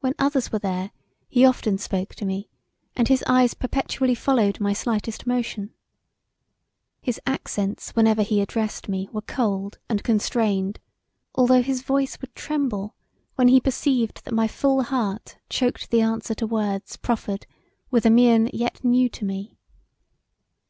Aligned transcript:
When 0.00 0.14
others 0.18 0.50
were 0.50 0.58
there 0.58 0.90
he 1.28 1.44
often 1.44 1.76
spoke 1.76 2.14
to 2.14 2.24
me 2.24 2.48
and 2.96 3.08
his 3.08 3.22
eyes 3.26 3.52
perpetually 3.52 4.14
followed 4.14 4.58
my 4.58 4.72
slightest 4.72 5.26
motion. 5.26 5.74
His 7.02 7.20
accents 7.26 7.90
whenever 7.94 8.22
he 8.22 8.40
addressed 8.40 8.88
me 8.88 9.06
were 9.12 9.20
cold 9.20 9.78
and 9.86 10.02
constrained 10.02 10.80
although 11.34 11.60
his 11.60 11.82
voice 11.82 12.18
would 12.22 12.34
tremble 12.34 12.94
when 13.34 13.48
he 13.48 13.60
perceived 13.60 14.24
that 14.24 14.32
my 14.32 14.48
full 14.48 14.82
heart 14.84 15.36
choked 15.50 15.90
the 15.90 16.00
answer 16.00 16.34
to 16.36 16.46
words 16.46 16.96
proffered 16.96 17.46
with 17.90 18.06
a 18.06 18.10
mien 18.10 18.48
yet 18.50 18.82
new 18.82 19.10
to 19.10 19.26
me. 19.26 19.58